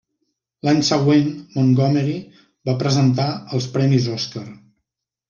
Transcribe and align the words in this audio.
L'any 0.67 0.79
següent, 0.85 1.27
Montgomery 1.57 2.15
va 2.71 2.75
presentar 2.85 3.29
els 3.59 3.69
Premis 3.77 4.09
Oscar. 4.15 4.45